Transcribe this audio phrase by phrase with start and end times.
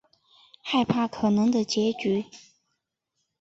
[0.63, 2.25] 害怕可能的结局